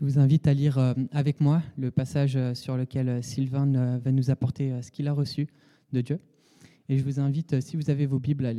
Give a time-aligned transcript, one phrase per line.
[0.00, 3.98] Je vous invite à lire euh, avec moi le passage euh, sur lequel euh, Sylvain
[3.98, 5.46] va nous apporter ce qu'il a reçu
[5.92, 6.18] de Dieu.
[6.88, 8.54] Et je vous invite, si vous avez vos Bibles, à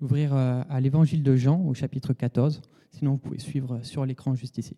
[0.00, 2.62] l'ouvrir à l'évangile de Jean au chapitre 14.
[2.92, 4.76] Sinon, vous pouvez suivre sur l'écran juste ici.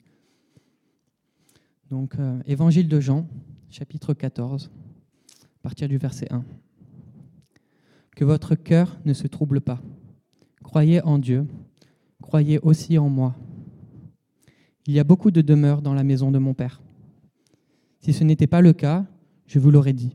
[1.90, 2.16] Donc,
[2.46, 3.28] évangile de Jean,
[3.70, 4.72] chapitre 14,
[5.44, 6.44] à partir du verset 1.
[8.16, 9.80] Que votre cœur ne se trouble pas.
[10.64, 11.46] Croyez en Dieu,
[12.22, 13.36] croyez aussi en moi.
[14.86, 16.80] Il y a beaucoup de demeures dans la maison de mon Père.
[17.98, 19.04] Si ce n'était pas le cas,
[19.46, 20.14] je vous l'aurais dit.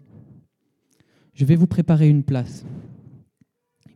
[1.33, 2.65] Je vais vous préparer une place.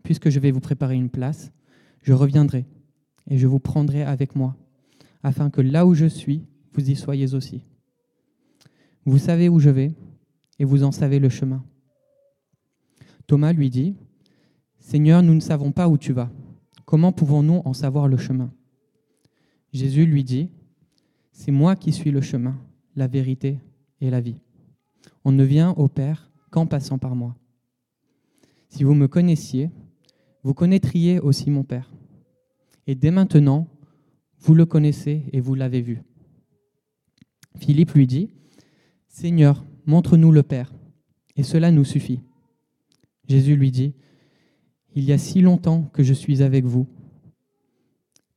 [0.03, 1.53] Puisque je vais vous préparer une place,
[2.01, 2.65] je reviendrai
[3.29, 4.55] et je vous prendrai avec moi,
[5.23, 7.63] afin que là où je suis, vous y soyez aussi.
[9.05, 9.95] Vous savez où je vais
[10.59, 11.63] et vous en savez le chemin.
[13.27, 13.95] Thomas lui dit,
[14.79, 16.29] Seigneur, nous ne savons pas où tu vas.
[16.83, 18.51] Comment pouvons-nous en savoir le chemin?
[19.73, 20.49] Jésus lui dit,
[21.35, 22.57] c'est moi qui suis le chemin,
[22.95, 23.59] la vérité
[23.99, 24.37] et la vie.
[25.25, 27.35] On ne vient au Père qu'en passant par moi.
[28.69, 29.69] Si vous me connaissiez,
[30.43, 31.91] vous connaîtriez aussi mon Père.
[32.87, 33.67] Et dès maintenant,
[34.39, 36.01] vous le connaissez et vous l'avez vu.
[37.57, 38.31] Philippe lui dit,
[39.09, 40.73] Seigneur, montre-nous le Père,
[41.35, 42.21] et cela nous suffit.
[43.27, 43.93] Jésus lui dit,
[44.95, 46.87] Il y a si longtemps que je suis avec vous,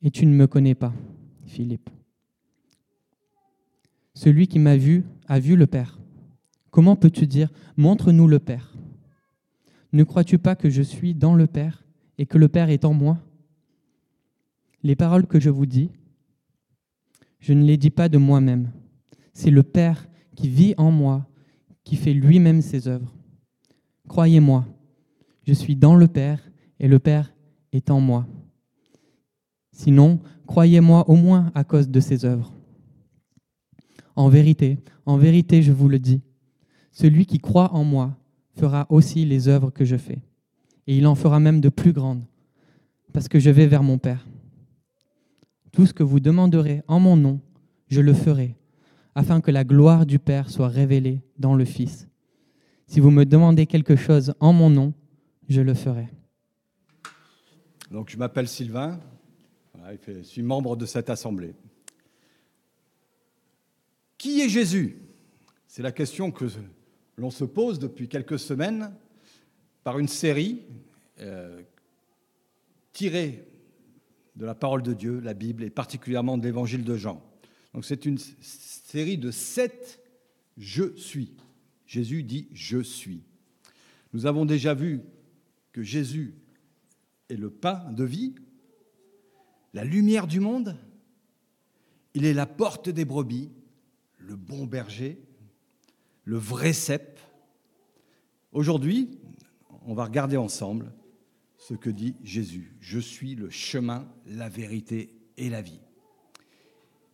[0.03, 0.93] et tu ne me connais pas,
[1.47, 1.91] Philippe.
[4.19, 6.01] Celui qui m'a vu a vu le Père.
[6.73, 8.77] Comment peux-tu dire, montre-nous le Père?
[9.93, 11.85] Ne crois-tu pas que je suis dans le Père
[12.19, 13.19] et que le Père est en moi?
[14.83, 15.93] Les paroles que je vous dis,
[17.39, 18.73] je ne les dis pas de moi-même.
[19.35, 21.25] C'est le Père qui vit en moi,
[21.85, 23.15] qui fait lui-même ses œuvres.
[24.09, 24.67] Croyez-moi,
[25.47, 26.41] je suis dans le Père
[26.81, 27.33] et le Père
[27.71, 28.27] est en moi.
[29.71, 32.58] Sinon, croyez-moi au moins à cause de ses œuvres.
[34.19, 36.23] En vérité, en vérité, je vous le dis,
[36.91, 38.17] celui qui croit en moi
[38.57, 40.25] fera aussi les œuvres que je fais,
[40.89, 42.25] et il en fera même de plus grandes,
[43.13, 44.27] parce que je vais vers mon Père.
[45.71, 47.41] Tout ce que vous demanderez en mon nom,
[47.87, 48.57] je le ferai,
[49.15, 52.09] afin que la gloire du Père soit révélée dans le Fils.
[52.89, 54.95] Si vous me demandez quelque chose en mon nom,
[55.49, 56.09] je le ferai.
[57.93, 58.99] Donc je m'appelle Sylvain,
[60.09, 61.55] je suis membre de cette assemblée.
[64.19, 64.97] Qui est Jésus?
[65.69, 66.47] C'est la question que
[67.17, 68.93] l'on se pose depuis quelques semaines
[69.85, 70.63] par une série
[71.21, 71.63] euh,
[72.93, 73.47] tirée
[74.35, 77.23] de la parole de Dieu, la Bible, et particulièrement de l'évangile de Jean.
[77.75, 80.01] Donc c'est une série de sept
[80.57, 81.37] Je suis.
[81.87, 83.23] Jésus dit Je suis.
[84.13, 85.01] Nous avons déjà vu
[85.73, 86.35] que Jésus
[87.29, 88.35] est le pain de vie,
[89.75, 90.77] la lumière du monde,
[92.15, 93.51] il est la porte des brebis,
[94.29, 95.19] le bon berger,
[96.25, 97.19] le vrai cep.
[98.53, 99.19] Aujourd'hui,
[99.87, 100.93] on va regarder ensemble
[101.57, 102.77] ce que dit Jésus.
[102.79, 105.81] Je suis le chemin, la vérité et la vie.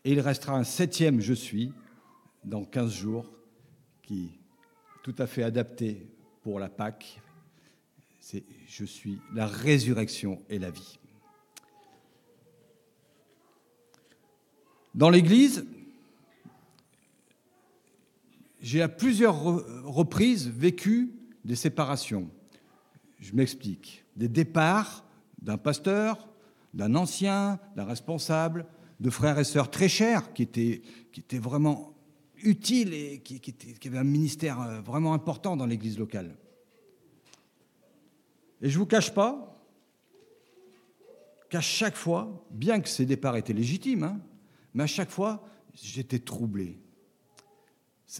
[0.04, 1.72] Et il restera un septième je suis
[2.42, 3.30] dans 15 jours
[4.02, 6.08] qui est tout à fait adapté
[6.42, 7.20] pour la Pâque.
[8.18, 10.98] C'est je suis la résurrection et la vie.
[14.96, 15.64] Dans l'Église,
[18.64, 19.42] j'ai à plusieurs
[19.84, 21.12] reprises vécu
[21.44, 22.30] des séparations.
[23.20, 24.06] Je m'explique.
[24.16, 25.04] Des départs
[25.42, 26.30] d'un pasteur,
[26.72, 28.64] d'un ancien, d'un responsable,
[29.00, 30.82] de frères et sœurs très chers qui étaient,
[31.38, 31.92] vraiment
[32.42, 36.34] utiles et qui avaient un ministère euh, vraiment important dans l'église locale.
[38.62, 39.62] Et je ne vous cache pas
[41.50, 44.20] qu'à chaque fois, bien que ces départs étaient légitimes, hein,
[44.72, 46.78] mais à chaque fois, j'étais troublé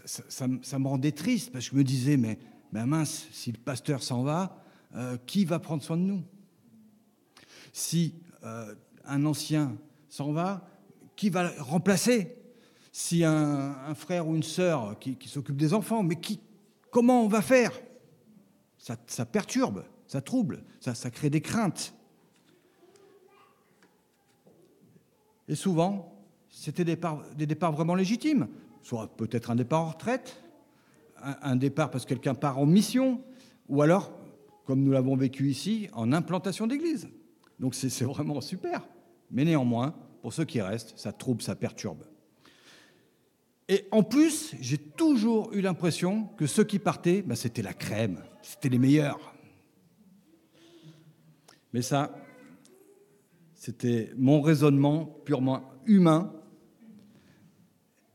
[0.05, 2.38] ça, me rendait triste parce que je me disais, mais,
[2.72, 4.61] mince, si le pasteur s'en va,
[4.96, 6.25] euh, qui va prendre soin de nous?
[7.73, 8.14] Si
[8.44, 8.75] euh,
[9.05, 9.76] un ancien
[10.08, 10.69] s'en va,
[11.17, 12.37] qui va le remplacer?
[12.93, 16.41] Si un, frère ou une sœur qui, s'occupe des enfants, mais qui,
[16.91, 17.73] comment on va faire?
[18.79, 21.94] Ça, perturbe, ça trouble, ça crée des craintes.
[25.49, 26.12] Et souvent,
[26.50, 28.49] c'était des départs vraiment légitimes
[28.84, 30.36] soit peut-être un départ en retraite,
[31.22, 33.22] un, départ parce que quelqu'un part en mission,
[33.69, 34.12] ou alors,
[34.66, 37.08] comme nous l'avons vécu ici, en implantation d'église.
[37.58, 38.86] Donc c'est vraiment super.
[39.31, 42.04] Mais néanmoins, pour ceux qui restent, ça trouble, ça perturbe.
[43.69, 48.22] Et en plus, j'ai toujours eu l'impression que ceux qui partaient, ben, c'était la crème,
[48.42, 49.34] c'était les meilleurs.
[51.72, 52.14] Mais ça,
[53.54, 56.34] c'était mon raisonnement purement humain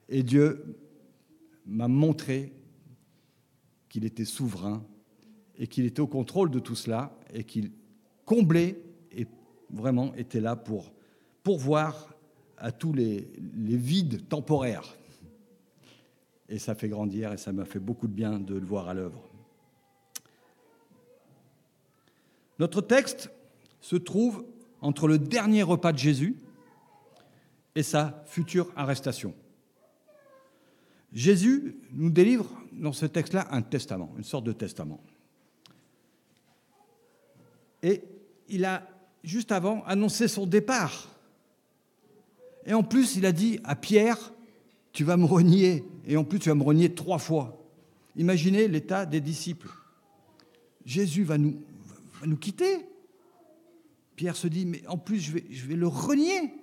[0.09, 0.75] Et Dieu
[1.65, 2.51] m'a montré
[3.87, 4.83] qu'il était souverain
[5.57, 7.71] et qu'il était au contrôle de tout cela et qu'il
[8.25, 9.27] comblait et
[9.69, 10.91] vraiment était là pour
[11.43, 12.15] pourvoir
[12.57, 14.97] à tous les, les vides temporaires.
[16.49, 18.95] Et ça fait grandir et ça m'a fait beaucoup de bien de le voir à
[18.95, 19.29] l'œuvre.
[22.57, 23.29] Notre texte
[23.79, 24.43] se trouve
[24.81, 26.35] entre le dernier repas de Jésus
[27.75, 29.33] et sa future arrestation.
[31.13, 35.01] Jésus nous délivre dans ce texte-là un testament, une sorte de testament.
[37.81, 38.03] Et
[38.47, 38.87] il a,
[39.23, 41.09] juste avant, annoncé son départ.
[42.65, 44.33] Et en plus, il a dit à Pierre,
[44.91, 47.63] tu vas me renier, et en plus, tu vas me renier trois fois.
[48.15, 49.69] Imaginez l'état des disciples.
[50.85, 51.55] Jésus va nous,
[52.39, 52.85] quitter.
[54.15, 56.53] Pierre se dit, mais en plus, je vais le renier.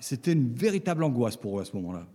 [0.00, 2.06] C'était une véritable angoisse pour eux à ce moment-là.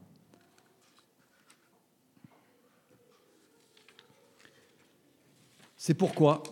[5.82, 6.44] C'est pourquoi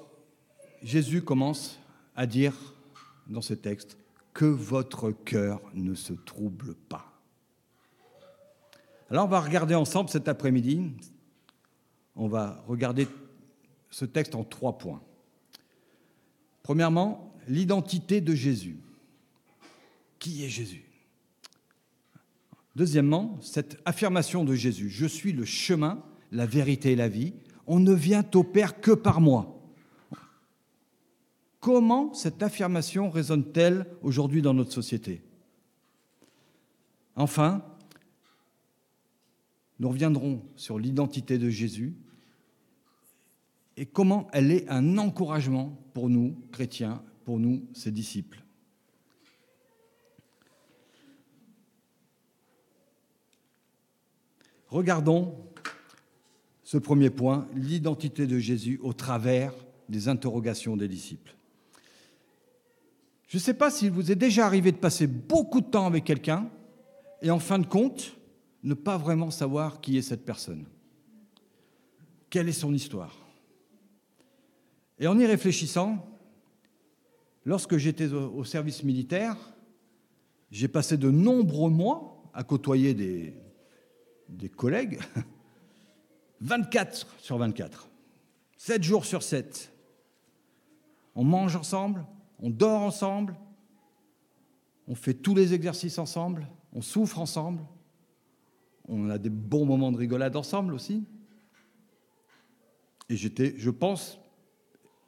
[0.82, 1.82] Jésus commence
[2.16, 2.56] à dire
[3.28, 3.98] dans ce texte
[4.34, 7.12] que votre cœur ne se trouble pas.
[9.12, 10.94] Alors on va regarder ensemble cet après-midi,
[12.16, 13.06] on va regarder
[13.90, 15.04] ce texte en trois points.
[16.64, 18.78] Premièrement, l'identité de Jésus.
[20.20, 20.86] Qui est Jésus?
[22.78, 26.02] Deuxièmement, cette affirmation de Jésus, je suis le chemin,
[26.32, 27.34] la vérité et la vie,
[27.68, 29.54] on ne vient au Père que par moi.
[31.60, 35.22] Comment cette affirmation résonne-t-elle aujourd'hui dans notre société?
[37.16, 37.64] Enfin,
[39.80, 41.96] nous reviendrons sur l'identité de Jésus
[43.76, 48.44] et comment elle est un encouragement pour nous, chrétiens, pour nous, ses disciples.
[54.70, 55.36] Regardons
[56.68, 59.54] ce premier point, l'identité de Jésus au travers
[59.88, 61.34] des interrogations des disciples.
[63.30, 66.04] Je ne sais pas s'il vous est déjà arrivé de passer beaucoup de temps avec
[66.04, 66.50] quelqu'un
[67.22, 68.18] et en fin de compte,
[68.64, 70.66] ne pas vraiment savoir qui est cette personne.
[72.30, 73.16] Quelle est son histoire?
[75.00, 76.06] Et en y réfléchissant,
[77.46, 79.38] lorsque j'étais au service militaire,
[80.52, 83.36] j'ai passé de nombreux mois à côtoyer des,
[84.28, 85.00] des collègues
[86.42, 87.90] 24 sur 24,
[88.58, 89.72] 7 jours sur 7.
[91.16, 92.06] On mange ensemble,
[92.40, 93.36] on dort ensemble,
[94.88, 97.64] on fait tous les exercices ensemble, on souffre ensemble,
[98.88, 101.04] on a des bons moments de rigolade ensemble aussi.
[103.10, 104.20] Et j'étais, je pense,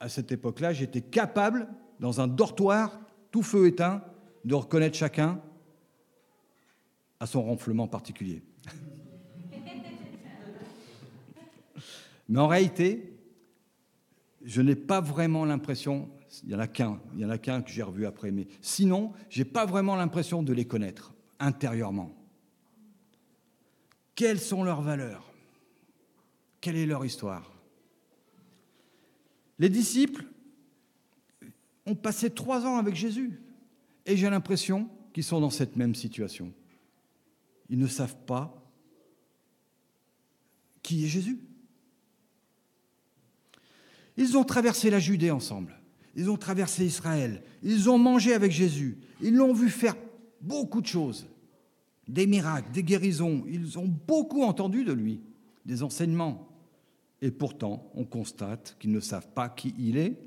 [0.00, 1.68] à cette époque-là, j'étais capable,
[1.98, 2.98] dans un dortoir,
[3.30, 4.02] tout feu éteint,
[4.44, 5.40] de reconnaître chacun
[7.20, 8.42] à son ronflement particulier.
[12.30, 13.12] Mais en réalité,
[14.44, 16.08] je n'ai pas vraiment l'impression,
[16.44, 18.46] il n'y en a qu'un, il y en a qu'un que j'ai revu après, mais
[18.62, 22.14] sinon, je n'ai pas vraiment l'impression de les connaître intérieurement.
[24.14, 25.32] Quelles sont leurs valeurs?
[26.60, 27.52] Quelle est leur histoire?
[29.58, 30.24] Les disciples
[31.84, 33.40] ont passé trois ans avec Jésus
[34.06, 36.52] et j'ai l'impression qu'ils sont dans cette même situation.
[37.70, 38.56] Ils ne savent pas
[40.80, 41.40] qui est Jésus.
[44.20, 45.80] Ils ont traversé la Judée ensemble.
[46.14, 47.42] Ils ont traversé Israël.
[47.62, 48.98] Ils ont mangé avec Jésus.
[49.22, 49.96] Ils l'ont vu faire
[50.42, 51.26] beaucoup de choses.
[52.06, 53.44] Des miracles, des guérisons.
[53.48, 55.22] Ils ont beaucoup entendu de lui,
[55.64, 56.50] des enseignements.
[57.22, 60.18] Et pourtant, on constate qu'ils ne savent pas qui il est.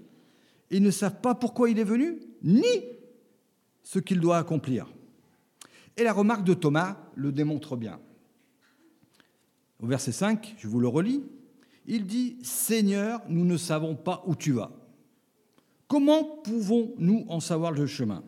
[0.72, 2.64] Ils ne savent pas pourquoi il est venu, ni
[3.84, 4.88] ce qu'il doit accomplir.
[5.98, 8.00] Et la remarque de Thomas le démontre bien.
[9.80, 11.22] Au verset 5, je vous le relis,
[11.86, 14.72] il dit, Seigneur, nous ne savons pas où tu vas.
[15.88, 18.24] Comment pouvons-nous en savoir le chemin?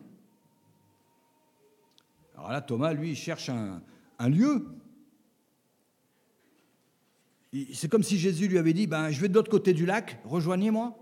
[2.36, 3.80] Alors là, Thomas, lui, il cherche un,
[4.28, 4.66] lieu.
[7.72, 10.20] C'est comme si Jésus lui avait dit, ben, je vais de l'autre côté du lac,
[10.24, 10.96] rejoignez-moi.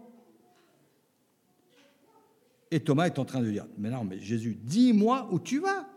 [2.71, 5.89] Et Thomas est en train de dire, mais non, mais Jésus, dis-moi où tu vas.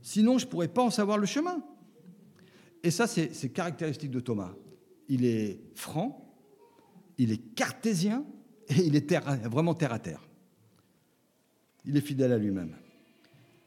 [0.00, 1.62] Sinon, je ne pourrais pas en savoir le chemin.
[2.82, 4.54] Et ça, c'est caractéristique de Thomas
[5.10, 6.24] il est franc,
[7.18, 8.24] il est cartésien
[8.68, 9.12] et il est
[9.48, 10.26] vraiment terre à terre.
[11.84, 12.76] Il est fidèle à lui-même.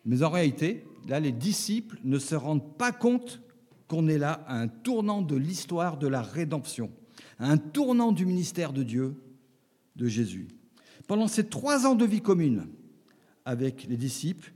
[0.06, 3.42] Mais en réalité, là, les disciples ne se rendent pas compte
[3.88, 6.90] qu'on est là à un tournant de l'histoire de la rédemption,
[7.38, 9.16] à un tournant du ministère de Dieu,
[9.98, 10.48] de Jésus.
[11.08, 12.68] Pendant ces trois ans de vie commune
[13.44, 14.54] avec les disciples,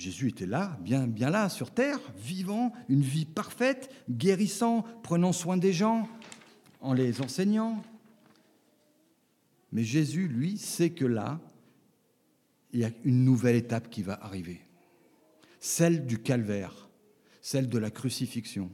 [0.00, 5.58] Jésus était là, bien, bien là, sur terre, vivant, une vie parfaite, guérissant, prenant soin
[5.58, 6.08] des gens,
[6.80, 7.82] en les enseignant.
[9.72, 11.38] Mais Jésus, lui, sait que là,
[12.72, 14.62] il y a une nouvelle étape qui va arriver,
[15.58, 16.88] celle du calvaire,
[17.42, 18.70] celle de la crucifixion.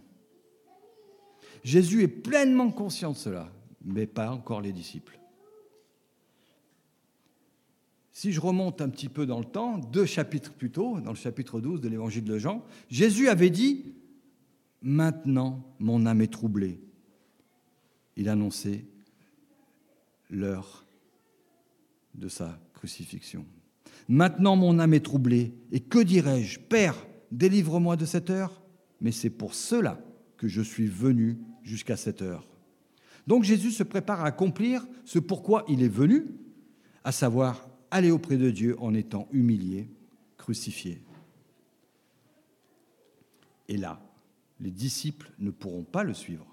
[1.64, 3.52] Jésus est pleinement conscient de cela,
[3.84, 5.18] mais pas encore les disciples.
[8.16, 11.18] Si je remonte un petit peu dans le temps, deux chapitres plus tôt, dans le
[11.18, 13.92] chapitre 12 de l'évangile de Jean, Jésus avait dit
[14.80, 16.80] Maintenant mon âme est troublée.
[18.16, 18.86] Il annonçait
[20.30, 20.86] l'heure
[22.14, 23.44] de sa crucifixion.
[24.08, 26.58] Maintenant mon âme est troublée, et que dirais-je?
[26.58, 26.96] Père,
[27.32, 28.62] délivre-moi de cette heure
[29.02, 30.00] Mais c'est pour cela
[30.38, 32.48] que je suis venu jusqu'à cette heure.
[33.26, 36.28] Donc Jésus se prépare à accomplir ce pourquoi il est venu,
[37.04, 39.88] à savoir aller auprès de Dieu en étant humilié,
[40.36, 41.02] crucifié.
[43.68, 44.00] Et là,
[44.60, 46.46] les disciples ne pourront pas le suivre.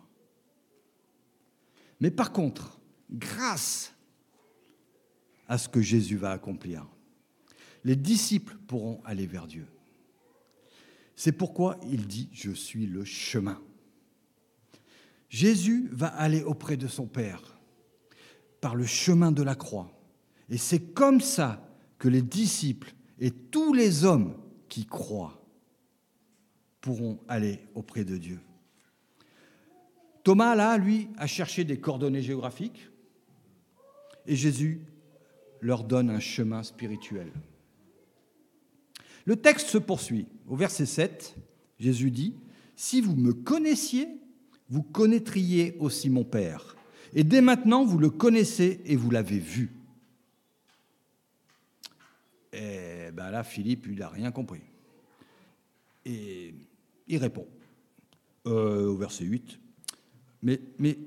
[2.00, 2.80] Mais par contre,
[3.12, 3.94] grâce
[5.48, 6.86] à ce que Jésus va accomplir,
[7.84, 9.68] les disciples pourront aller vers Dieu.
[11.16, 13.62] C'est pourquoi il dit, je suis le chemin.
[15.30, 17.58] Jésus va aller auprès de son Père
[18.62, 19.92] par le chemin de la croix.
[20.50, 24.36] Et c'est comme ça que les disciples et tous les hommes
[24.70, 25.42] qui croient
[26.82, 28.40] pourront aller auprès de Dieu.
[30.24, 32.90] Thomas, là, lui, a cherché des coordonnées géographiques
[34.26, 34.82] et Jésus
[35.62, 37.32] leur donne un chemin spirituel.
[39.26, 40.28] Le texte se poursuit.
[40.48, 41.36] Au verset 7,
[41.80, 42.36] Jésus dit,
[42.76, 44.08] Si vous me connaissiez,
[44.70, 46.76] vous connaîtriez aussi mon Père.
[47.14, 49.72] Et dès maintenant, vous le connaissez et vous l'avez vu.
[52.52, 54.60] Et ben là, Philippe, il n'a rien compris.
[56.04, 56.54] Et
[57.08, 57.48] il répond
[58.48, 59.62] euh, au verset 8,
[60.42, 61.00] mais, mais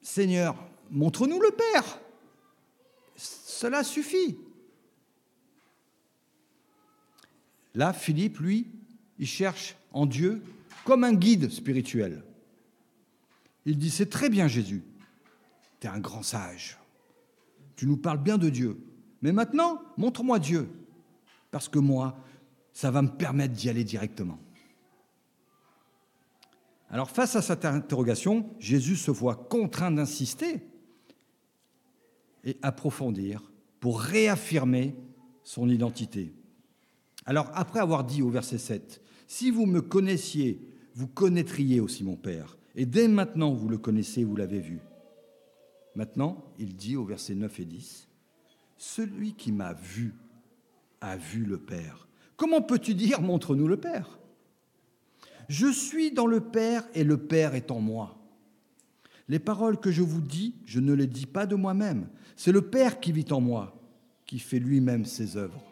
[0.00, 0.56] Seigneur,
[0.92, 1.98] montre-nous le Père.
[3.16, 4.38] Cela suffit.
[7.74, 8.68] Là, Philippe, lui,
[9.18, 10.44] il cherche en Dieu
[10.84, 12.22] comme un guide spirituel.
[13.66, 14.84] Il dit, c'est très bien Jésus,
[15.80, 16.78] tu es un grand sage,
[17.74, 18.78] tu nous parles bien de Dieu,
[19.22, 20.68] mais maintenant, montre-moi Dieu,
[21.54, 22.18] parce que moi,
[22.72, 24.40] ça va me permettre d'y aller directement.
[26.90, 30.66] Alors face à cette interrogation, Jésus se voit contraint d'insister
[32.42, 34.96] et approfondir pour réaffirmer
[35.44, 36.34] son identité.
[37.24, 40.60] Alors après avoir dit au verset 7, Si vous me connaissiez,
[40.96, 44.80] vous connaîtriez aussi mon Père, et dès maintenant vous le connaissez, vous l'avez vu.
[45.94, 48.08] Maintenant, il dit au verset 9 et 10,
[48.76, 50.14] Celui qui m'a vu
[51.04, 52.08] a vu le Père.
[52.36, 54.18] Comment peux-tu dire montre-nous le Père?
[55.48, 58.18] Je suis dans le Père et le Père est en moi.
[59.28, 62.08] Les paroles que je vous dis, je ne les dis pas de moi-même.
[62.36, 63.80] C'est le Père qui vit en moi,
[64.26, 65.62] qui fait lui-même ses œuvres.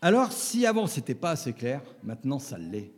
[0.00, 2.92] Alors, si avant c'était pas assez clair, maintenant ça l'est.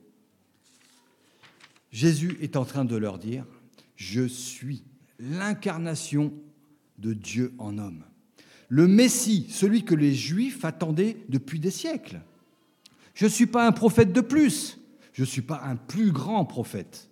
[1.91, 3.47] Jésus est en train de leur dire,
[3.95, 4.85] je suis
[5.19, 6.33] l'incarnation
[6.99, 8.05] de Dieu en homme.
[8.69, 12.21] Le Messie, celui que les Juifs attendaient depuis des siècles.
[13.15, 14.79] Je ne suis pas un prophète de plus,
[15.13, 17.11] je ne suis pas un plus grand prophète.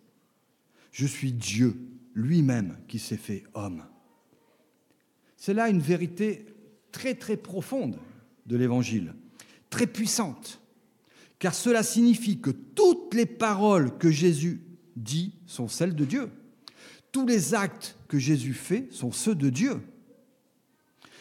[0.93, 1.77] Je suis Dieu
[2.15, 3.85] lui-même qui s'est fait homme.
[5.37, 6.47] C'est là une vérité
[6.93, 7.99] très très profonde
[8.47, 9.15] de l'Évangile
[9.75, 10.61] très puissante,
[11.41, 14.61] car cela signifie que toutes les paroles que Jésus
[14.95, 16.31] dit sont celles de Dieu.
[17.11, 19.81] Tous les actes que Jésus fait sont ceux de Dieu.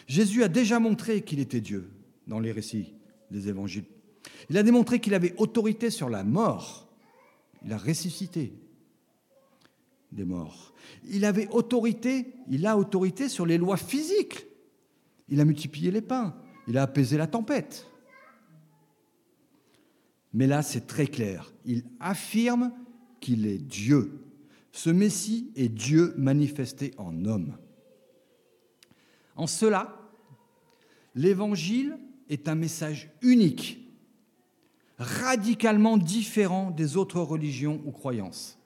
[0.08, 1.90] Jésus a déjà montré qu'il était Dieu
[2.28, 2.94] dans les récits
[3.32, 3.86] des évangiles.
[4.50, 6.90] Il a démontré qu'il avait autorité sur la mort.
[7.66, 8.54] Il a ressuscité
[10.12, 10.74] des morts.
[11.10, 14.46] Il avait autorité, il a autorité sur les lois physiques.
[15.30, 16.36] Il a multiplié les pains,
[16.68, 17.88] il a apaisé la tempête.
[20.34, 21.54] Mais là, c'est très clair.
[21.66, 22.72] Il affirme
[23.20, 24.20] qu'il est Dieu.
[24.72, 27.56] Ce Messie est Dieu manifesté en homme.
[29.36, 29.98] En cela,
[31.16, 31.98] l'Évangile
[32.30, 33.80] est un message unique,
[34.98, 38.58] radicalement différent des autres religions ou croyances.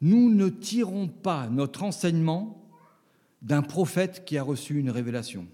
[0.00, 2.62] Nous ne tirons pas notre enseignement
[3.42, 5.46] d'un prophète qui a reçu une révélation,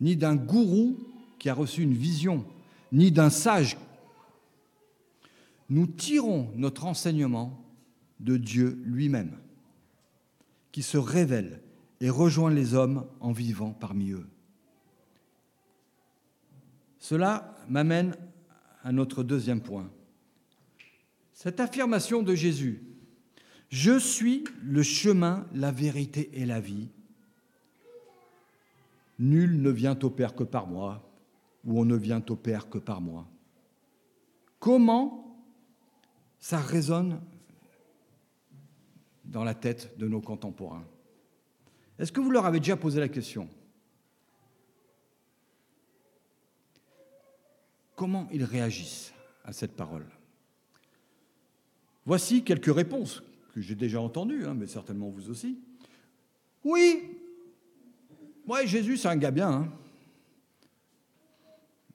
[0.00, 0.96] ni d'un gourou
[1.38, 2.44] qui a reçu une vision
[2.92, 3.76] ni d'un sage.
[5.68, 7.62] Nous tirons notre enseignement
[8.20, 9.36] de Dieu lui-même,
[10.72, 11.60] qui se révèle
[12.00, 14.26] et rejoint les hommes en vivant parmi eux.
[16.98, 18.16] Cela m'amène
[18.82, 19.90] à notre deuxième point.
[21.32, 22.82] Cette affirmation de Jésus,
[23.70, 26.88] je suis le chemin, la vérité et la vie.
[29.18, 31.08] Nul ne vient au Père que par moi,
[31.64, 33.28] ou on ne vient au Père que par moi.
[34.58, 35.38] Comment
[36.38, 37.20] ça résonne
[39.24, 40.86] dans la tête de nos contemporains?
[41.98, 43.48] Est-ce que vous leur avez déjà posé la question?
[47.96, 49.12] Comment ils réagissent
[49.44, 50.06] à cette parole?
[52.06, 55.58] Voici quelques réponses que j'ai déjà entendues, hein, mais certainement vous aussi.
[56.64, 57.18] Oui,
[58.46, 59.50] ouais, Jésus, c'est un gars bien.
[59.50, 59.72] Hein.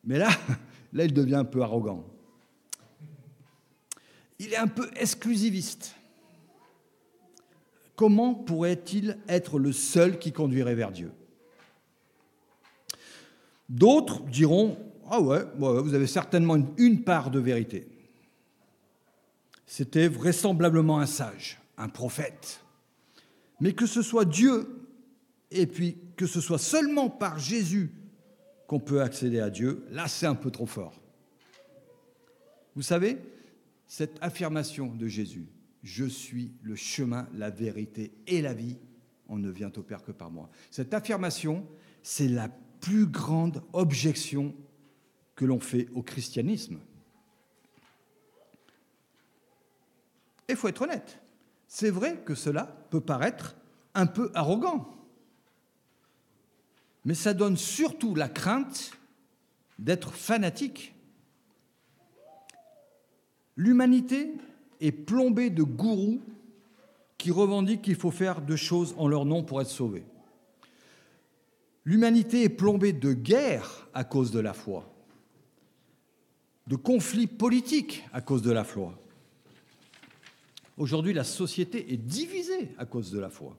[0.04, 0.30] Mais là,
[0.94, 2.06] là, il devient un peu arrogant.
[4.40, 5.96] Il est un peu exclusiviste.
[7.96, 11.12] Comment pourrait-il être le seul qui conduirait vers Dieu?
[13.70, 14.78] D'autres diront
[15.10, 17.88] Ah ouais, vous avez certainement une part de vérité.
[19.66, 22.62] C'était vraisemblablement un sage, un prophète.
[23.60, 24.68] Mais que ce soit Dieu,
[25.52, 27.92] et puis que ce soit seulement par Jésus
[28.68, 31.00] qu'on peut accéder à Dieu, là c'est un peu trop fort.
[32.76, 33.20] Vous savez,
[33.88, 35.46] cette affirmation de Jésus,
[35.84, 38.78] je suis le chemin, la vérité et la vie,
[39.28, 40.50] on ne vient au Père que par moi.
[40.72, 41.66] Cette affirmation,
[42.02, 42.50] c'est la
[42.80, 44.56] plus grande objection
[45.36, 46.80] que l'on fait au christianisme.
[50.48, 51.20] Et il faut être honnête,
[51.68, 53.56] c'est vrai que cela peut paraître
[53.96, 54.90] un peu arrogant,
[57.06, 58.92] mais ça donne surtout la crainte
[59.80, 60.94] d'être fanatique
[63.56, 64.34] L'humanité
[64.84, 66.20] est plombée de gourous
[67.18, 70.04] qui revendiquent qu'il faut faire deux choses en leur nom pour être sauvé.
[71.86, 74.94] L'humanité est plombée de guerres à cause de la foi,
[76.68, 78.94] de conflits politiques à cause de la foi.
[80.78, 83.56] Aujourd'hui, la société est divisée à cause de la foi.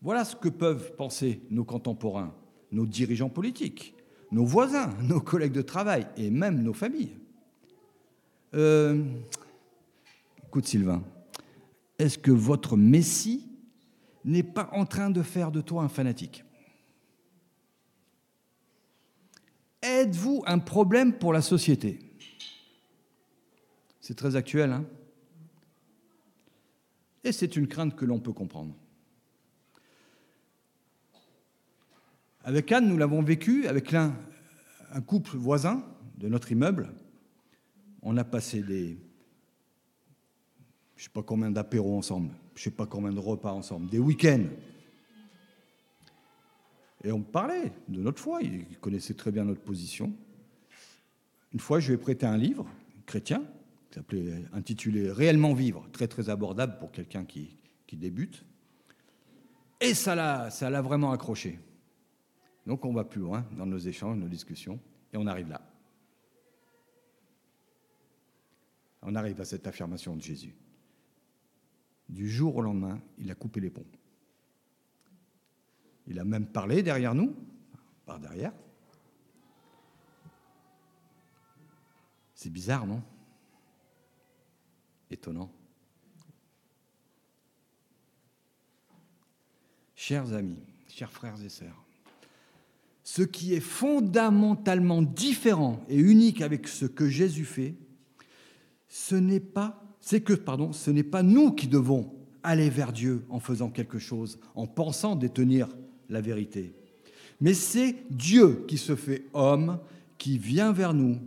[0.00, 2.34] Voilà ce que peuvent penser nos contemporains,
[2.70, 3.94] nos dirigeants politiques,
[4.30, 7.16] nos voisins, nos collègues de travail et même nos familles.
[8.56, 9.04] Euh,
[10.46, 11.04] écoute Sylvain,
[11.98, 13.46] est-ce que votre Messie
[14.24, 16.42] n'est pas en train de faire de toi un fanatique?
[19.82, 21.98] Êtes-vous un problème pour la société?
[24.00, 24.86] C'est très actuel, hein?
[27.24, 28.74] Et c'est une crainte que l'on peut comprendre.
[32.42, 34.14] Avec Anne, nous l'avons vécu avec un
[35.04, 35.84] couple voisin
[36.16, 36.88] de notre immeuble
[38.08, 38.96] on a passé des,
[40.94, 43.90] je ne sais pas combien d'apéros ensemble, je ne sais pas combien de repas ensemble,
[43.90, 44.46] des week-ends.
[47.02, 50.14] Et on parlait de notre foi, il connaissait très bien notre position.
[51.52, 52.66] Une fois, je lui ai prêté un livre
[53.06, 53.42] chrétien,
[54.52, 57.56] intitulé Réellement vivre, très très abordable pour quelqu'un qui,
[57.88, 58.44] qui débute.
[59.80, 61.58] Et ça l'a, ça l'a vraiment accroché.
[62.66, 64.78] Donc on va plus loin dans nos échanges, nos discussions,
[65.12, 65.60] et on arrive là.
[69.06, 70.54] On arrive à cette affirmation de Jésus.
[72.08, 73.86] Du jour au lendemain, il a coupé les ponts.
[76.08, 77.34] Il a même parlé derrière nous,
[78.04, 78.52] par derrière.
[82.34, 83.02] C'est bizarre, non?
[85.08, 85.52] Étonnant.
[89.94, 91.84] Chers amis, chers frères et sœurs,
[93.04, 97.76] ce qui est fondamentalement différent et unique avec ce que Jésus fait,
[98.96, 103.26] ce n'est pas, c'est que, pardon, ce n'est pas nous qui devons aller vers Dieu
[103.28, 105.68] en faisant quelque chose, en pensant détenir
[106.08, 106.74] la vérité.
[107.42, 109.80] Mais c'est Dieu qui se fait homme,
[110.16, 111.18] qui vient vers nous.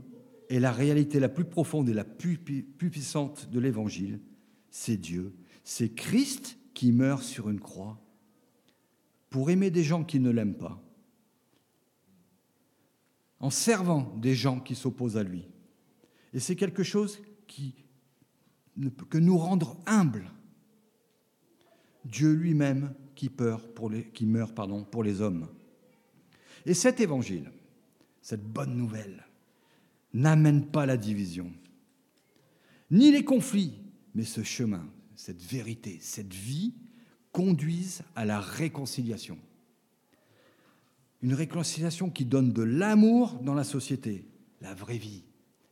[0.49, 4.19] Et la réalité la plus profonde et la plus, plus puissante de l'Évangile,
[4.71, 5.31] c'est Dieu.
[5.63, 8.01] C'est Christ qui meurt sur une croix
[9.29, 10.81] pour aimer des gens qui ne l'aiment pas,
[13.39, 15.45] en servant des gens qui s'opposent à lui.
[16.33, 17.19] Et c'est quelque chose
[17.49, 17.73] qui
[18.77, 20.31] ne peut que nous rendre humbles.
[22.05, 23.29] Dieu lui-même qui,
[24.25, 24.55] meurt
[24.91, 25.49] pour les hommes.
[26.65, 27.51] Et cet évangile,
[28.21, 29.25] cette bonne nouvelle,
[30.13, 31.51] n'amène pas la division,
[32.89, 33.73] ni les conflits,
[34.15, 36.73] mais ce chemin, cette vérité, cette vie
[37.31, 39.37] conduisent à la réconciliation.
[41.21, 44.25] Une réconciliation qui donne de l'amour dans la société,
[44.61, 45.23] la vraie vie,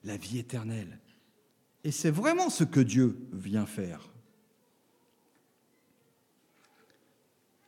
[0.03, 0.99] la vie éternelle,
[1.87, 4.11] et c'est vraiment ce que Dieu vient faire.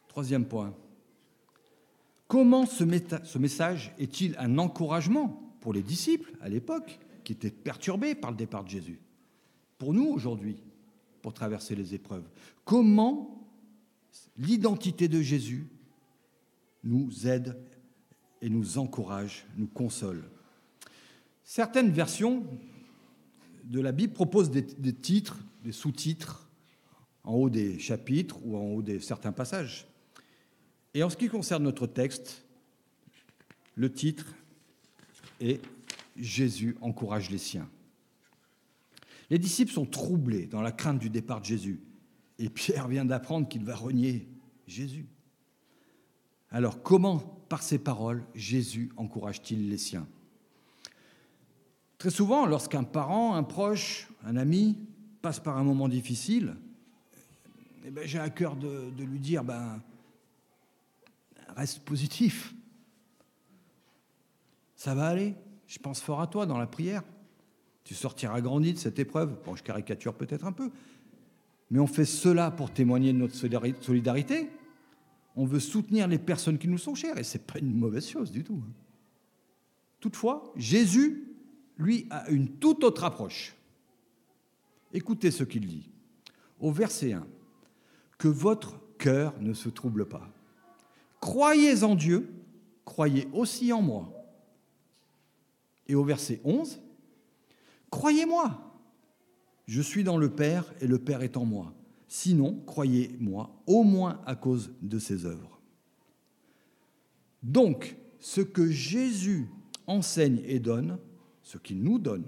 [0.10, 0.76] Troisième point.
[2.28, 8.32] Comment ce, message est-il un encouragement pour les disciples à l'époque, qui étaient perturbés par
[8.32, 9.00] le départ de Jésus?
[9.78, 10.58] Pour nous aujourd'hui,
[11.22, 12.28] pour traverser les épreuves
[12.66, 13.48] Comment
[14.38, 15.66] l'identité de Jésus
[16.84, 17.58] nous aide
[18.42, 20.30] et nous encourage, nous console?
[21.46, 22.44] Certaines versions
[23.70, 26.50] de la Bible proposent des, titres, des sous-titres
[27.24, 29.88] en haut des chapitres ou en haut de certains passages.
[30.96, 32.44] Et en ce qui concerne notre texte,
[33.76, 34.34] le titre
[35.40, 35.62] est
[36.18, 37.70] Jésus encourage les siens.
[39.30, 41.80] Les disciples sont troublés dans la crainte du départ de Jésus.
[42.40, 44.28] Et Pierre vient d'apprendre qu'il va renier
[44.66, 45.06] Jésus.
[46.50, 50.08] Alors comment, par ces paroles, Jésus encourage-t-il les siens?
[52.00, 54.78] Très souvent, lorsqu'un parent, un proche, un ami
[55.22, 56.56] passe par un moment difficile,
[57.86, 59.82] eh ben, j'ai à cœur de, lui dire ben,
[61.58, 62.56] reste positif.
[64.78, 65.36] Ça va aller.
[65.68, 67.04] Je pense fort à toi dans la prière.
[67.84, 69.38] Tu sortiras grandi de cette épreuve.
[69.44, 70.72] Bon, je caricature peut-être un peu.
[71.70, 74.50] Mais on fait cela pour témoigner de notre solidarité.
[75.36, 77.18] On veut soutenir les personnes qui nous sont chères.
[77.18, 78.64] Et ce n'est pas une mauvaise chose du tout.
[80.00, 81.29] Toutefois, Jésus
[81.80, 83.56] lui, a une toute autre approche.
[84.94, 85.90] Écoutez ce qu'il dit.
[86.60, 87.26] Au verset 1,
[88.18, 90.30] que votre cœur ne se trouble pas.
[91.22, 92.30] Croyez en Dieu,
[92.84, 94.12] croyez aussi en moi.
[95.88, 96.82] Et au verset 11,
[97.90, 98.66] croyez-moi.
[99.66, 101.74] Je suis dans le Père et le Père est en moi.
[102.10, 105.62] Sinon, croyez-moi, au moins à cause de ses œuvres.
[107.42, 109.48] Donc, ce que Jésus
[109.88, 110.98] enseigne et donne,
[111.50, 112.26] ce qu'il nous donne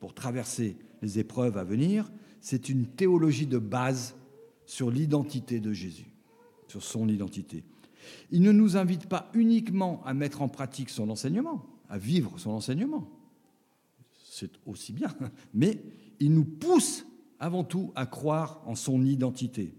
[0.00, 4.16] pour traverser les épreuves à venir, c'est une théologie de base
[4.64, 6.06] sur l'identité de Jésus,
[6.68, 7.64] sur son identité.
[8.30, 12.52] Il ne nous invite pas uniquement à mettre en pratique son enseignement, à vivre son
[12.52, 13.10] enseignement,
[14.24, 15.14] c'est aussi bien,
[15.52, 15.78] mais
[16.18, 17.04] il nous pousse
[17.40, 19.74] avant tout à croire en son identité.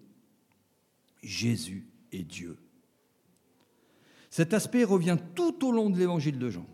[1.24, 2.60] Jésus est Dieu.
[4.30, 6.68] Cet aspect revient tout au long de l'évangile de Jean.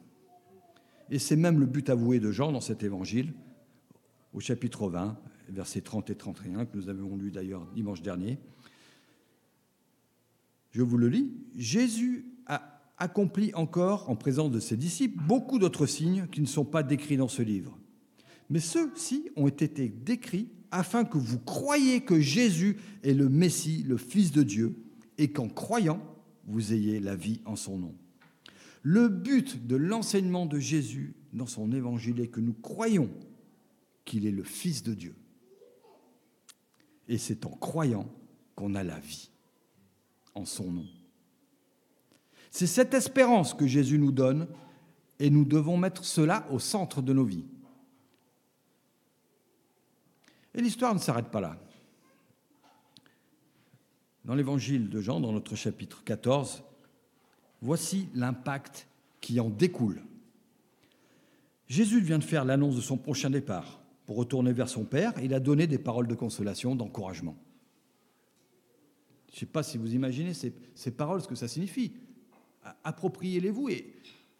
[1.12, 3.34] Et c'est même le but avoué de Jean dans cet évangile,
[4.34, 5.18] au chapitre 20,
[5.50, 8.38] versets 30 et 31, que nous avons lu d'ailleurs dimanche dernier.
[10.72, 11.32] Je vous le lis.
[11.56, 16.66] Jésus a accompli encore, en présence de ses disciples, beaucoup d'autres signes qui ne sont
[16.66, 17.78] pas décrits dans ce livre.
[18.50, 23.98] Mais ceux-ci ont été décrits afin que vous croyiez que Jésus est le Messie, le
[23.98, 24.76] Fils de Dieu,
[25.18, 26.02] et qu'en croyant,
[26.46, 27.96] vous ayez la vie en son nom.
[28.82, 33.10] Le but de l'enseignement de Jésus dans son évangile est que nous croyons
[34.06, 35.16] qu'il est le Fils de Dieu.
[37.08, 38.10] Et c'est en croyant
[38.56, 39.30] qu'on a la vie
[40.36, 40.88] en son nom.
[42.52, 44.48] C'est cette espérance que Jésus nous donne
[45.20, 47.46] et nous devons mettre cela au centre de nos vies.
[50.54, 51.58] Et l'histoire ne s'arrête pas là.
[54.26, 56.64] Dans l'évangile de Jean, dans notre chapitre 14,
[57.62, 58.88] Voici l'impact
[59.22, 60.02] qui en découle.
[61.68, 65.14] Jésus vient de faire l'annonce de son prochain départ pour retourner vers son Père.
[65.22, 67.38] Il a donné des paroles de consolation, d'encouragement.
[69.30, 71.94] Je ne sais pas si vous imaginez ces, paroles, ce que ça signifie.
[72.84, 73.70] Appropriez-les-vous.
[73.70, 73.94] Et,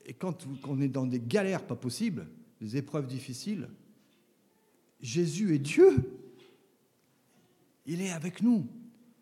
[0.06, 2.28] et quand on est dans des galères pas possibles,
[2.60, 3.70] des épreuves difficiles,
[5.02, 6.20] Jésus est Dieu.
[7.86, 8.68] Il est avec nous.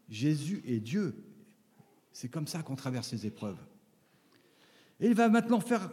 [0.09, 1.13] Jésus est Dieu.
[2.13, 3.59] C'est comme ça qu'on traverse ces épreuves.
[4.99, 5.91] Et il va maintenant faire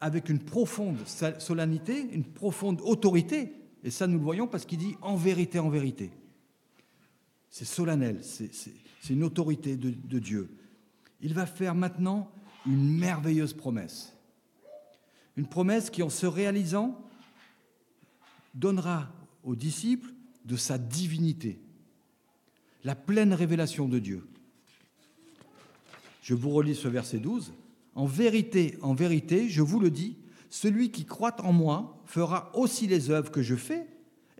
[0.00, 0.96] avec une profonde
[1.38, 5.68] solennité, une profonde autorité, et ça nous le voyons parce qu'il dit en vérité, en
[5.68, 6.10] vérité.
[7.50, 8.50] C'est solennel, c'est
[9.10, 10.50] une autorité de, de Dieu.
[11.20, 12.30] Il va faire maintenant
[12.66, 14.14] une merveilleuse promesse.
[15.36, 17.00] Une promesse qui, en se réalisant,
[18.54, 19.08] donnera
[19.44, 20.12] aux disciples
[20.44, 21.60] de sa divinité,
[22.84, 24.26] la pleine révélation de Dieu.
[26.22, 27.52] Je vous relis ce verset 12.
[27.98, 30.18] En vérité, en vérité, je vous le dis,
[30.50, 33.88] celui qui croit en moi fera aussi les œuvres que je fais,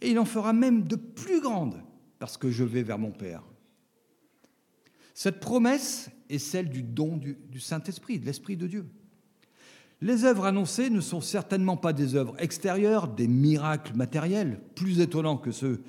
[0.01, 1.83] et il en fera même de plus grandes,
[2.21, 3.43] parce que je vais vers mon Père.
[5.13, 8.87] Cette promesse est celle du don du, Saint-Esprit, de l'Esprit de Dieu.
[10.03, 15.37] Les œuvres annoncées ne sont certainement pas des œuvres extérieures, des miracles matériels, plus étonnants
[15.37, 15.83] que ceux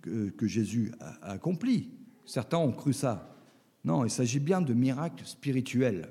[0.00, 1.90] que, que Jésus a accomplis.
[2.24, 3.36] Certains ont cru ça.
[3.84, 6.08] Non, il s'agit bien de miracles spirituels.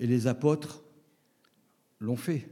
[0.00, 0.82] Et les apôtres
[2.00, 2.48] l'ont fait.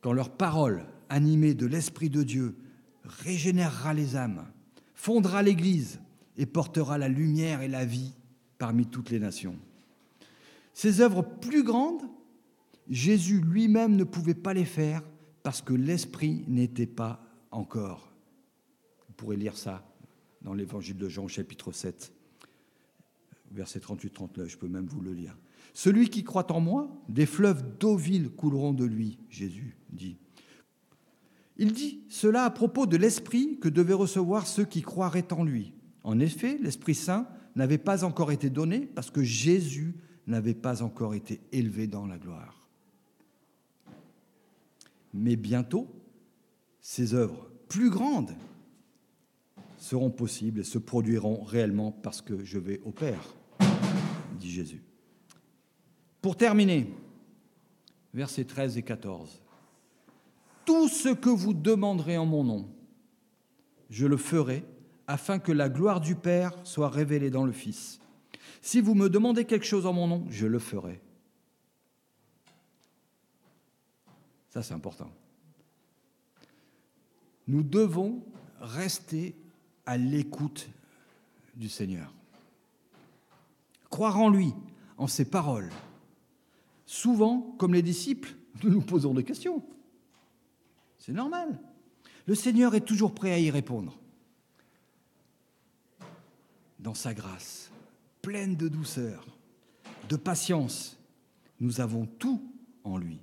[0.00, 2.56] Quand leur parole, animée de l'Esprit de Dieu,
[3.04, 4.46] régénérera les âmes,
[4.94, 6.00] fondera l'Église
[6.36, 8.14] et portera la lumière et la vie
[8.58, 9.56] parmi toutes les nations.
[10.72, 12.02] Ces œuvres plus grandes,
[12.88, 15.02] Jésus lui-même ne pouvait pas les faire
[15.42, 18.12] parce que l'Esprit n'était pas encore.
[19.08, 19.84] Vous pourrez lire ça
[20.42, 22.12] dans l'évangile de Jean chapitre 7,
[23.50, 25.36] verset 38-39, je peux même vous le lire.
[25.74, 30.16] Celui qui croit en moi, des fleuves d'eau vive couleront de lui, Jésus dit.
[31.56, 35.74] Il dit cela à propos de l'Esprit que devaient recevoir ceux qui croiraient en lui.
[36.04, 39.94] En effet, l'Esprit Saint n'avait pas encore été donné parce que Jésus
[40.26, 42.68] n'avait pas encore été élevé dans la gloire.
[45.12, 45.88] Mais bientôt,
[46.80, 48.34] ces œuvres plus grandes
[49.76, 53.34] seront possibles et se produiront réellement parce que je vais au Père,
[54.38, 54.82] dit Jésus.
[56.20, 56.92] Pour terminer,
[58.12, 59.40] versets 13 et 14.
[60.64, 62.68] Tout ce que vous demanderez en mon nom,
[63.88, 64.64] je le ferai
[65.06, 68.00] afin que la gloire du Père soit révélée dans le Fils.
[68.62, 71.00] Si vous me demandez quelque chose en mon nom, je le ferai.
[74.50, 75.10] Ça, c'est important.
[77.48, 78.22] Nous devons
[78.60, 79.34] rester
[79.86, 80.68] à l'écoute
[81.56, 82.12] du Seigneur.
[83.88, 84.52] Croire en lui,
[84.98, 85.70] en ses paroles.
[86.92, 89.62] Souvent, comme les disciples, nous nous posons des questions.
[90.98, 91.60] C'est normal.
[92.26, 93.96] Le Seigneur est toujours prêt à y répondre.
[96.80, 97.70] Dans sa grâce,
[98.22, 99.24] pleine de douceur,
[100.08, 100.98] de patience,
[101.60, 102.42] nous avons tout
[102.82, 103.20] en lui.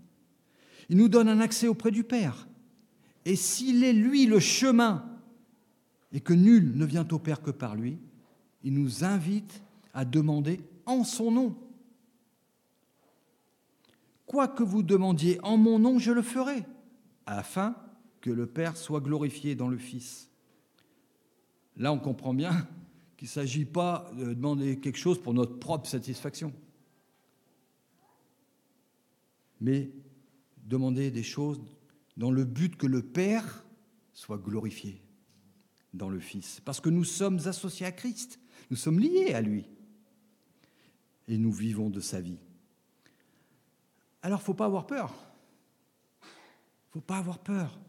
[0.87, 2.47] Il nous donne un accès auprès du Père.
[3.25, 5.03] Et s'il est lui le chemin
[6.13, 7.99] et que nul ne vient au Père que par lui,
[8.63, 9.61] il nous invite
[9.93, 11.66] à demander en son nom.
[14.27, 16.65] Quoi que vous demandiez en mon nom, je le ferai,
[17.25, 17.75] afin
[18.21, 20.29] que le Père soit glorifié dans le Fils.
[21.77, 22.67] Là, on comprend bien
[23.15, 26.53] qu'il ne s'agit pas de demander quelque chose pour notre propre satisfaction,
[29.61, 29.91] mais
[30.65, 31.61] demander des choses
[32.17, 33.65] dans le but que le Père
[34.13, 35.01] soit glorifié
[35.93, 36.59] dans le Fils.
[36.65, 38.39] Parce que nous sommes associés à Christ,
[38.71, 39.69] nous sommes liés à lui.
[41.29, 42.39] Et nous vivons de sa vie.
[44.27, 45.13] Alors, faut pas avoir peur.
[46.21, 47.79] Il faut pas avoir peur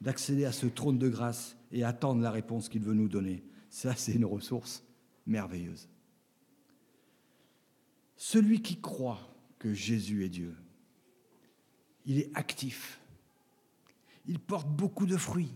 [0.00, 3.44] d'accéder à ce trône de grâce et attendre la réponse qu'il veut nous donner.
[3.68, 4.82] Ça, c'est une ressource
[5.26, 5.90] merveilleuse.
[8.16, 10.56] Celui qui croit que Jésus est Dieu,
[12.06, 12.98] il est actif.
[14.26, 15.52] Il porte beaucoup de fruits.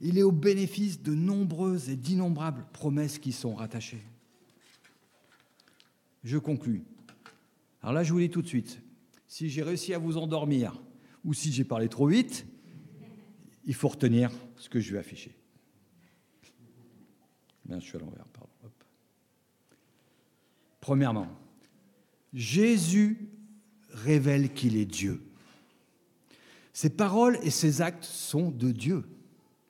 [0.00, 4.06] Il est au bénéfice de nombreuses et d'innombrables promesses qui sont rattachées.
[6.22, 6.84] Je conclus.
[7.82, 8.80] Alors là, je vous dis tout de suite,
[9.34, 10.80] si j'ai réussi à vous endormir
[11.24, 12.46] ou si j'ai parlé trop vite,
[13.64, 15.34] il faut retenir ce que je vais afficher.
[17.64, 18.48] Bien, je à l'envers, pardon.
[20.80, 21.26] Premièrement,
[22.32, 23.28] Jésus
[23.88, 25.20] révèle qu'il est Dieu.
[26.72, 29.02] Ses paroles et ses actes sont de Dieu,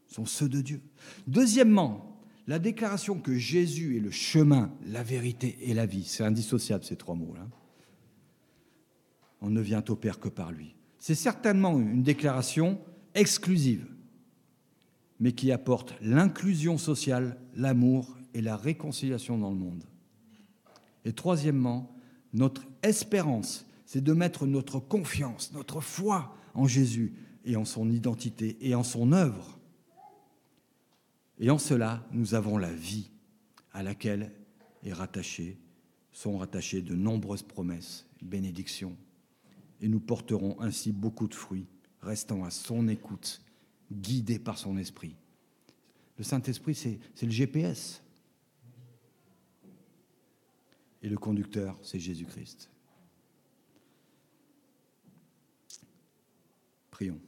[0.09, 0.83] sont ceux de Dieu.
[1.27, 6.85] Deuxièmement, la déclaration que Jésus est le chemin, la vérité et la vie, c'est indissociable
[6.85, 7.48] ces trois mots-là.
[9.40, 10.75] On ne vient au Père que par lui.
[10.99, 12.81] C'est certainement une déclaration
[13.14, 13.87] exclusive,
[15.20, 19.85] mais qui apporte l'inclusion sociale, l'amour et la réconciliation dans le monde.
[21.05, 21.94] Et troisièmement,
[22.33, 27.12] notre espérance, c'est de mettre notre confiance, notre foi en Jésus
[27.44, 29.59] et en son identité et en son œuvre.
[31.38, 33.11] Et en cela, nous avons la vie
[33.73, 34.33] à laquelle
[36.12, 38.97] sont rattachées de nombreuses promesses, bénédictions.
[39.85, 41.66] Et nous porterons ainsi beaucoup de fruits,
[42.01, 43.42] restant à son écoute,
[43.92, 45.14] guidés par son esprit.
[46.16, 48.03] Le Saint-Esprit, c'est le GPS.
[51.03, 52.70] Et le conducteur, c'est Jésus-Christ.
[56.90, 57.20] Prions.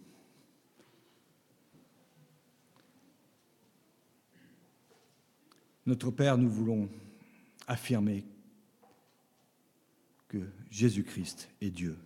[5.85, 6.89] Notre Père, nous voulons
[7.67, 8.25] affirmer
[10.29, 10.39] que
[10.71, 11.99] Jésus-Christ est Dieu.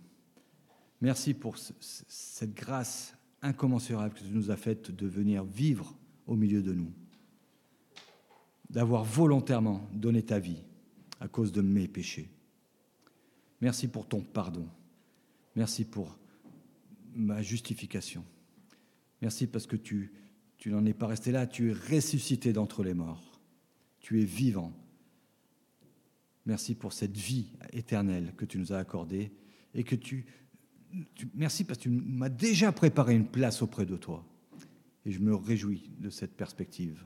[1.01, 6.61] Merci pour cette grâce incommensurable que tu nous as faite de venir vivre au milieu
[6.61, 6.93] de nous,
[8.69, 10.61] d'avoir volontairement donné ta vie
[11.19, 12.29] à cause de mes péchés.
[13.61, 14.67] Merci pour ton pardon.
[15.55, 16.17] Merci pour
[17.15, 18.23] ma justification.
[19.21, 20.13] Merci parce que tu,
[20.57, 23.39] tu n'en es pas resté là, tu es ressuscité d'entre les morts.
[23.99, 24.71] Tu es vivant.
[26.45, 29.31] Merci pour cette vie éternelle que tu nous as accordée
[29.73, 29.95] et que
[31.33, 34.25] merci parce que tu m'as déjà préparé une place auprès de toi.
[35.05, 37.03] Et je me réjouis de cette perspective.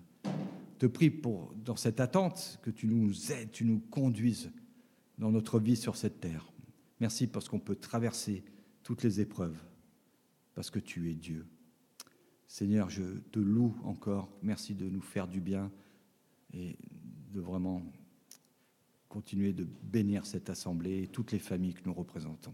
[0.79, 4.51] Te prie pour, dans cette attente, que tu nous aides, tu nous conduises
[5.17, 6.51] dans notre vie sur cette terre.
[6.99, 8.43] Merci parce qu'on peut traverser
[8.83, 9.57] toutes les épreuves,
[10.53, 11.45] parce que tu es Dieu.
[12.47, 14.29] Seigneur, je te loue encore.
[14.41, 15.71] Merci de nous faire du bien
[16.53, 16.77] et
[17.33, 17.81] de vraiment
[19.09, 22.53] continuer de bénir cette assemblée et toutes les familles que nous représentons.